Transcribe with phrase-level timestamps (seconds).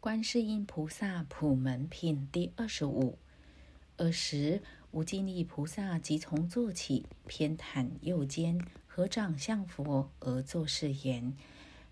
[0.00, 3.18] 观世音菩萨普门品第二十五。
[3.96, 11.34] 尔时，无尽力菩萨即从坐起，偏袒右肩，合掌向佛而作是言：“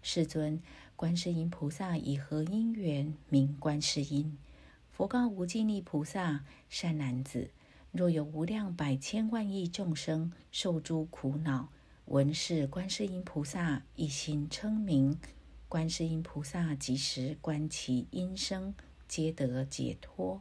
[0.03, 0.63] 世尊，
[0.95, 4.39] 观世音菩萨以何因缘名观世音？”
[4.93, 7.51] 佛告无尽力菩萨：“善男子，
[7.91, 11.71] 若有无量百千万亿众生受诸苦恼，
[12.05, 15.19] 闻是观世音菩萨一心称名。”
[15.69, 18.73] 观世音菩萨即时观其音声，
[19.09, 20.41] 皆得解脱。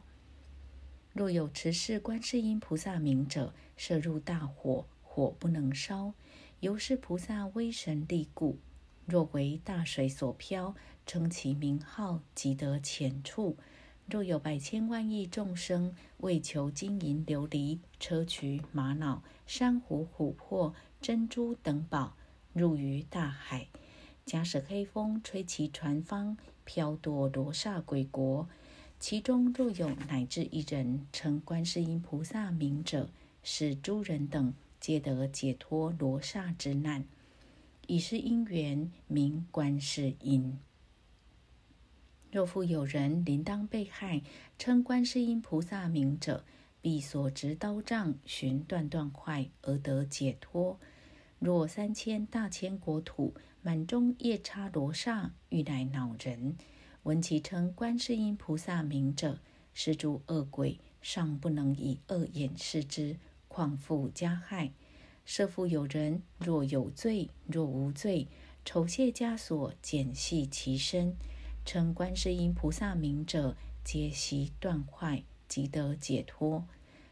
[1.12, 6.14] 若有持是观世音菩萨名者，射入大火，火不能烧，
[6.60, 8.58] 由是菩萨威神力故。
[9.04, 13.56] 若为大水所漂，称其名号，即得浅处。
[14.08, 22.16] 若有百千万亿众生为求金银琉璃、砗磲玛瑙、珊瑚琥珀、珍珠等宝，
[22.52, 23.66] 入于大海。
[24.26, 28.48] 假使黑风吹其船方，飘堕罗刹鬼国。
[28.98, 33.08] 其中若有乃至一人称观世音菩萨名者，
[33.44, 37.04] 使诸人等皆得解脱罗刹之难。
[37.86, 40.58] 以是因缘名观世音。
[42.32, 44.22] 若复有人临当被害，
[44.58, 46.44] 称观世音菩萨名者，
[46.82, 50.80] 必所执刀杖寻断断坏而得解脱。
[51.38, 53.32] 若三千大千国土。
[53.66, 56.56] 满中夜叉罗刹欲来恼人，
[57.02, 59.40] 闻其称观世音菩萨名者，
[59.74, 63.16] 是诸恶鬼尚不能以恶眼视之，
[63.48, 64.70] 况复加害？
[65.24, 68.28] 设复有人若有罪，若无罪，
[68.64, 71.16] 酬谢枷锁剪系其身，
[71.64, 76.64] 称观世音菩萨名者，皆悉断坏，即得解脱。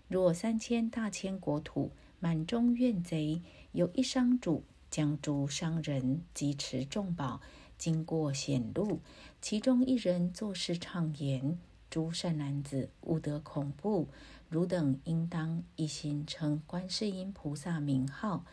[0.07, 4.63] 若三千大千国土满中怨贼，有一商主。
[4.95, 7.41] 将诸商人及持众宝
[7.77, 9.01] 经过险路，
[9.41, 11.59] 其中一人作事畅言
[11.91, 14.07] ：“诸善男子，勿得恐怖。
[14.49, 18.45] 汝等应当一心称观世音菩萨名号，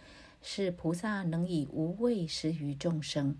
[0.41, 3.38] 是菩萨能以无畏施于众生。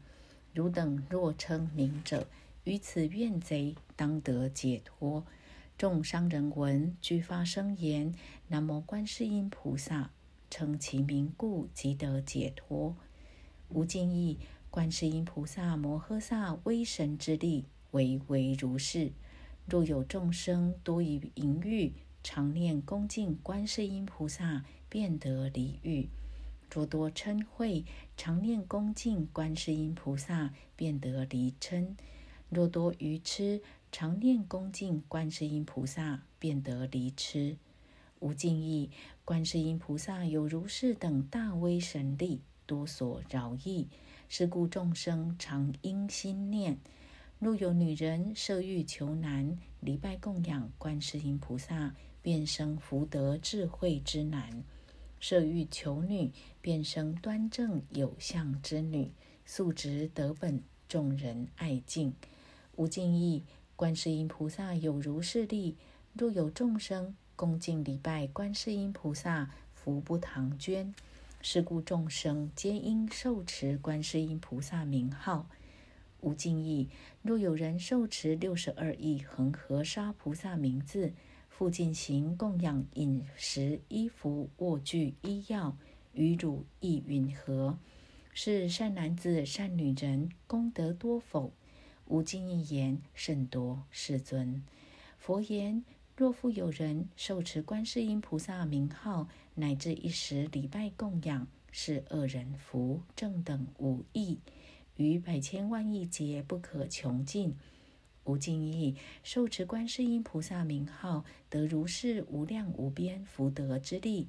[0.54, 2.28] 汝等若称名者，
[2.66, 5.26] 于此怨贼当得解脱。”
[5.76, 8.14] 众商人闻，俱发声言
[8.50, 10.12] ：“南无观世音菩萨。”
[10.52, 12.96] 称其名故，即得解脱。
[13.70, 14.38] 无尽意，
[14.70, 19.14] 观世音菩萨摩诃萨威神之力，唯唯如是。
[19.66, 26.10] 若有众生多以淫欲，常念恭敬观世音菩萨，便得离欲；
[26.70, 27.86] 若多嗔恚，
[28.18, 31.96] 常念恭敬观世音菩萨，便得离嗔；
[32.50, 37.56] 若多愚痴，常念恭敬观世音菩萨，便得离痴。
[38.22, 38.92] 无尽意，
[39.26, 43.88] 观世音菩萨有如是等大威神力，多所饶益。
[44.30, 46.78] 是故众生常应心念：
[47.40, 54.64] 若有女人设欲求男，礼拜供养观世音菩萨，便生福德智慧之男；
[55.20, 59.12] 设欲求女，便生端正有相之女，
[59.46, 62.14] 素质德本，众人爱敬。
[62.76, 63.44] 无尽意，
[63.76, 65.76] 观世音菩萨有如是力。
[66.14, 70.94] 若有众生，恭敬礼拜观世音菩萨，福不唐捐。
[71.42, 75.48] 是故众生皆应受持观世音菩萨名号。
[76.20, 76.88] 无尽意，
[77.24, 81.14] 若有人受持六十二亿恒河沙菩萨名字，
[81.50, 85.76] 复进行供养饮食衣服卧具医药，
[86.14, 87.80] 与汝亦允和。
[88.36, 91.52] 是善男子善女人功德多否？
[92.06, 94.64] 无尽意言甚多，世尊。
[95.18, 95.84] 佛言。
[96.22, 104.38] 若复有人受持观世音菩萨名号，乃至一时礼拜供养，是恶人福正等无异，
[104.98, 107.56] 于百千万亿劫不可穷尽。
[108.26, 114.28] 无尽意受持观世音菩萨名号，得如是无量无边福德之力。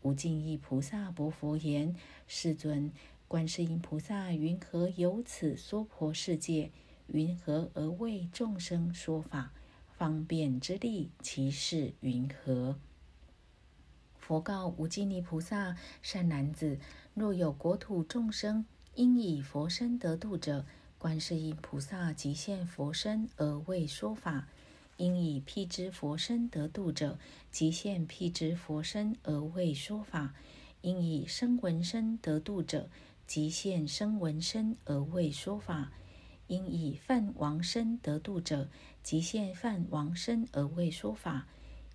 [0.00, 1.94] 无尽意菩萨薄佛言：
[2.26, 2.90] 世尊，
[3.28, 6.70] 观世音菩萨云何有此娑婆世界？
[7.08, 9.52] 云何而为众生说法？
[9.96, 12.76] 方便之力，其事云何？
[14.18, 16.78] 佛告无尽力菩萨：善男子，
[17.14, 20.66] 若有国土众生因以佛身得度者，
[20.98, 24.48] 观世音菩萨即现佛身而为说法；
[24.98, 27.18] 因以辟支佛身得度者，
[27.50, 30.34] 即现辟支佛身而为说法；
[30.82, 32.90] 因以声闻身得度者，
[33.26, 35.90] 即现声闻身而为说法；
[36.46, 38.68] 因以梵王身得度者，
[39.02, 41.48] 即现犯王身而为说法，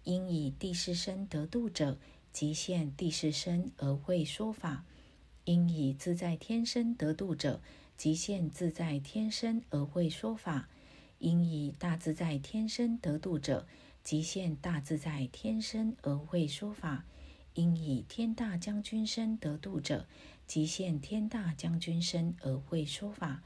[0.03, 1.97] 因以地势身得度者，
[2.33, 4.83] 即现地势身而为说法；
[5.45, 7.61] 因以自在天身得度者，
[7.95, 10.67] 即现自在天身而为说法；
[11.19, 13.67] 因以大自在天生得度者，
[14.03, 17.03] 即现大自在天生而会说法；
[17.53, 20.07] 因以天大将军身得度者，
[20.47, 23.41] 即现天大将军身而会说法；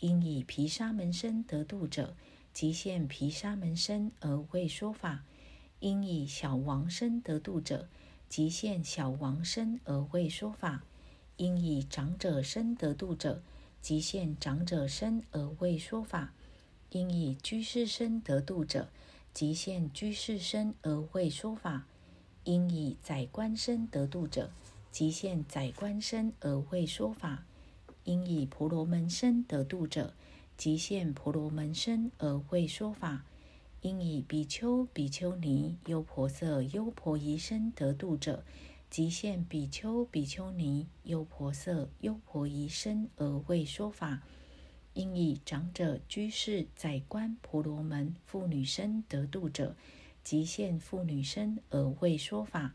[0.00, 2.14] 因以毗沙门身得度者，
[2.52, 5.24] 即现毗沙门身而为说法；
[5.80, 7.88] 因以小王身得度者，
[8.28, 10.80] 即现小王身而为说法；
[11.36, 13.42] 因以长者身得度者，
[13.80, 16.32] 即现长者身而为说法。
[16.90, 18.88] 因以居士身得度者，
[19.32, 21.86] 即现居士身而为说法；
[22.44, 24.52] 因以宰官身得度者，
[24.92, 27.42] 即现宰官身而为说法；
[28.04, 30.14] 因以婆罗门身得度者，
[30.56, 33.24] 即现婆罗门身而会说法；
[33.80, 38.44] 因以比丘、比丘尼、优婆塞、优婆夷身得度者，
[38.88, 44.22] 即现比丘、比丘尼、优婆塞、优婆夷身而会说法。
[44.92, 49.74] 因以长者、居士、宰官、婆罗门、妇女身得度者，
[50.22, 52.70] 即现妇女身而会说法；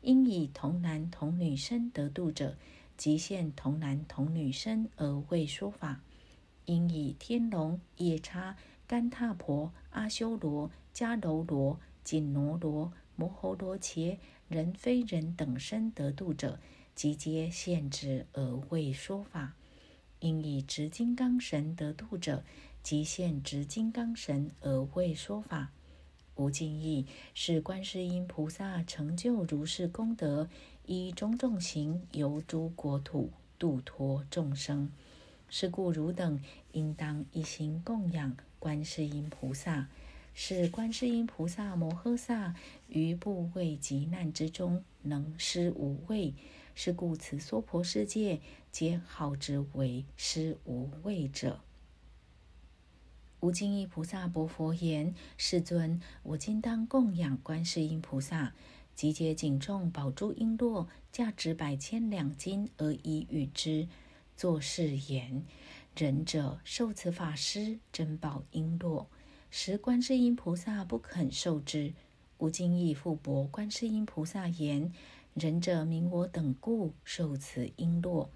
[0.00, 2.56] 因以童男童女身得度者，
[2.98, 6.00] 即现童男童女身而会说法；
[6.64, 8.56] 因以天龙、夜叉、
[8.88, 14.18] 干闼婆、阿修罗、迦楼罗、紧罗罗、摩诃罗伽、
[14.48, 16.58] 人非人等身得度者，
[16.96, 19.54] 即皆现之而会说法。
[20.18, 22.42] 因以执金刚神得度者，
[22.82, 25.70] 即现执金刚神而会说法。
[26.34, 30.48] 无尽意是观世音菩萨成就如是功德，
[30.90, 34.90] 以种种行游诸国土，度脱众生。
[35.50, 36.40] 是故汝等
[36.72, 39.90] 应当一心供养观世音菩萨，
[40.32, 42.54] 使观世音菩萨摩诃萨
[42.88, 46.32] 于怖畏极难之中，能施无畏。
[46.74, 48.40] 是故此娑婆世界，
[48.72, 51.60] 皆号之为施无畏者。
[53.40, 58.54] 无尽意菩萨薄佛言：“世尊，我今当供养观世音菩萨，
[58.98, 63.86] 集结锦众宝珠璎珞，价值百千两金，而以与之。
[64.36, 65.44] 作是言：
[65.96, 69.06] 仁者受此法师珍宝璎珞，
[69.50, 71.94] 时观世音菩萨不肯受之。
[72.38, 74.92] 无尽意复驳观世音菩萨言。”
[75.34, 78.28] 仁者名我等故受此璎珞。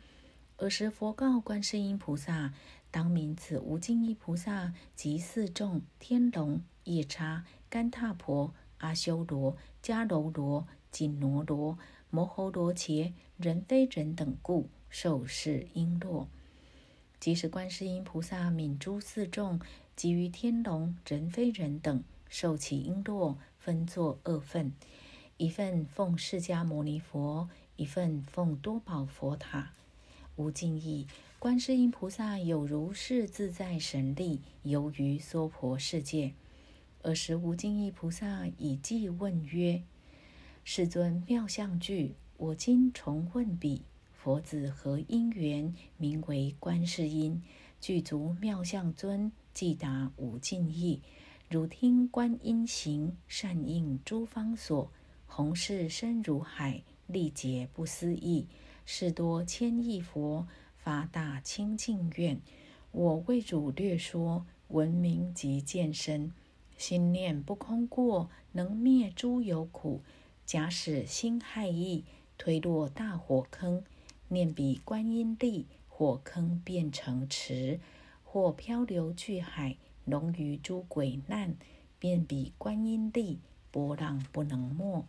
[0.59, 2.55] 尔时佛告观世音菩萨
[2.93, 11.79] ：“当名此无尽意菩萨及四众天龙、夜叉、干闼婆、阿修罗、迦楼罗、紧罗罗、
[12.11, 16.27] 摩诃罗伽、人非人等故受是璎珞。
[17.19, 19.61] 即使观世音菩萨悯诸四众，
[19.97, 24.73] 及于天龙、人非人等受其璎珞，分作二份。”
[25.39, 29.73] 一份奉释迦牟尼佛，一份奉多宝佛塔。
[30.37, 31.09] 无尽意，
[31.41, 36.35] 观世音菩萨有如是自在神力，游于娑婆世界。
[37.03, 39.83] 尔时无尽意菩萨以偈问曰
[40.63, 43.83] ：“世尊妙相具，我今重问彼：
[44.13, 47.43] 佛子何因缘名为观世音？
[47.81, 51.03] 具足妙相尊，即答无尽意。
[51.51, 54.91] 汝听观音行，善应诸方所。”
[55.27, 58.47] 弘誓深如海，力竭不思议。
[58.85, 60.47] 是多千亿佛
[60.77, 62.41] 发大清净愿，
[62.93, 66.31] 我为主略说，闻名即见身。
[66.77, 70.01] 心念不空过，能灭诸有苦。
[70.45, 72.05] 假使心害意，
[72.37, 73.83] 推落大火坑。
[74.29, 77.79] 念彼观音力，火坑变成池；
[78.25, 81.57] 或漂流巨海，龙于诸鬼难。
[81.99, 83.39] 便彼观音力，
[83.71, 85.05] 波浪不能没。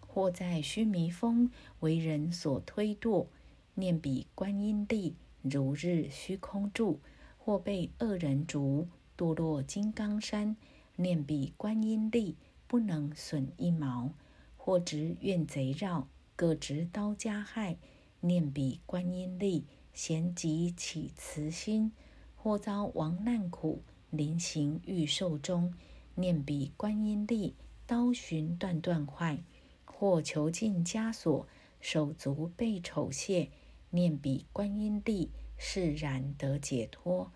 [0.00, 1.50] 或在须弥峰，
[1.80, 3.26] 为人所推堕；
[3.74, 6.98] 念彼观音力，如日虚空住；
[7.38, 8.86] 或被恶人逐，
[9.16, 10.54] 堕落金刚山；
[10.96, 12.36] 念彼观音力，
[12.66, 14.10] 不能损一毛；
[14.56, 17.76] 或执怨贼绕，各执刀加害；
[18.20, 21.90] 念彼观音力，咸即起慈心；
[22.36, 25.72] 或遭亡难苦，临行欲寿终；
[26.14, 27.54] 念彼观音力，
[27.86, 29.42] 刀寻断断坏。
[29.86, 31.46] 或囚禁枷锁，
[31.80, 33.48] 手足被丑亵，
[33.90, 37.30] 念彼观音力，释然得解脱；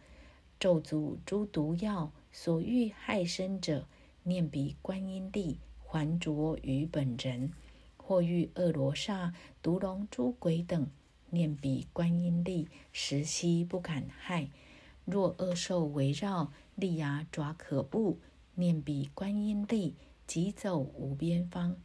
[0.58, 3.86] 咒诅诸毒药，所欲害身者，
[4.22, 7.50] 念彼观音力，还着于本人；
[7.96, 10.88] 或遇恶罗刹、毒龙、诸鬼等，
[11.30, 14.48] 念彼观音力，时悉不敢害；
[15.04, 18.18] 若恶兽围绕，利牙爪可怖，
[18.54, 19.94] 念彼观音力，
[20.26, 21.76] 即走无边方。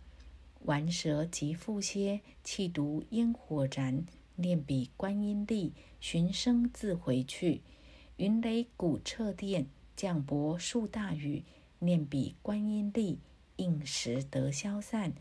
[0.65, 7.61] 玩蛇及蝮蝎，气毒烟火燃，念彼观音力，寻声自回去。
[8.17, 11.43] 云雷鼓彻电，降雹数大雨，
[11.79, 13.19] 念彼观音力，
[13.55, 15.13] 应时得消散。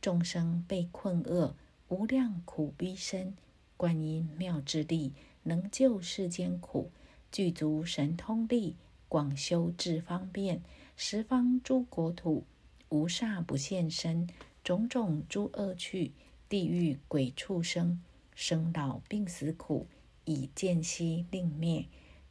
[0.00, 1.54] 众生被困厄，
[1.88, 3.34] 无量苦逼身，
[3.76, 5.12] 观音妙智力，
[5.44, 6.90] 能救世间苦。
[7.32, 8.76] 具足神通力，
[9.08, 10.62] 广修智方便，
[10.96, 12.44] 十方诸国土，
[12.88, 14.28] 无煞不现身。
[14.62, 16.12] 种种诸恶趣，
[16.48, 18.02] 地狱鬼畜生，
[18.34, 19.86] 生老病死苦，
[20.24, 21.86] 以见息令灭。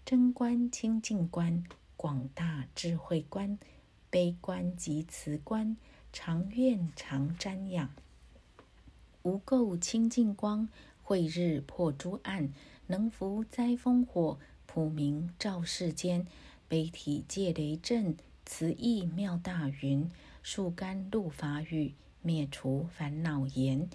[0.05, 1.63] 真观清净观，
[2.05, 3.57] 广大智慧观，
[4.11, 5.75] 悲观及慈观，
[6.13, 7.89] 常愿常瞻仰。
[9.23, 10.69] 无垢清净光，
[11.01, 12.53] 慧日破诸暗，
[12.85, 16.27] 能伏灾风火，普明照世间。
[16.67, 20.07] 悲体戒雷震，慈意妙大云，
[20.43, 23.89] 树甘露法雨，灭除烦恼炎。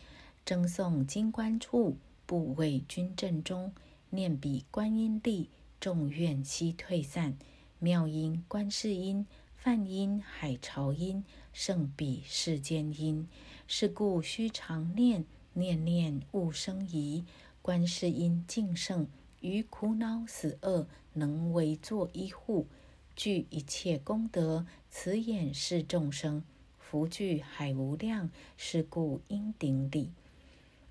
[0.44, 3.72] 争诵金观处，不畏军阵中，
[4.08, 5.48] 念彼观音力。
[5.78, 7.38] 众怨悉退散，
[7.82, 13.26] 妙音观世音，梵音海潮音，胜彼世间音。
[13.66, 17.24] 是故须常念，念念勿生疑。
[17.62, 19.06] 观世音净圣，
[19.40, 22.66] 于苦恼死厄，能为作依护，
[23.16, 26.44] 具一切功德，慈眼视众生，
[26.78, 28.28] 福聚海无量。
[28.58, 30.10] 是故应顶礼。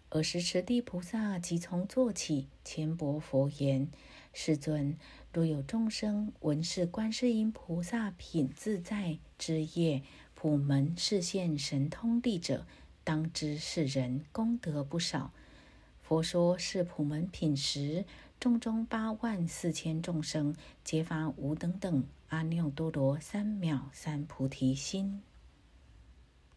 [0.09, 3.87] 尔时持地菩萨即从坐起，前薄佛言。
[4.31, 4.97] 世尊，
[5.33, 10.03] 若有众生闻是观世音菩萨品自在之业，
[10.35, 12.65] 普门示现神通力者，
[13.03, 15.31] 当知是人功德不少。
[16.01, 18.05] 佛说是普门品时，
[18.39, 25.21] 众中八万四千众生，皆发无等等阿耨多罗三藐三菩提心。